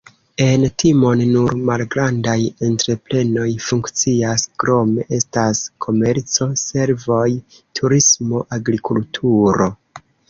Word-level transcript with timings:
En 0.43 0.61
Timon 0.83 1.19
nur 1.33 1.51
malgrandaj 1.69 2.37
entreprenoj 2.67 3.45
funkcias, 3.65 4.45
krome 4.63 5.05
estas 5.19 5.61
komerco, 5.87 6.49
servoj, 6.63 7.27
turismo, 7.83 8.41
agrikulturo. 8.59 9.71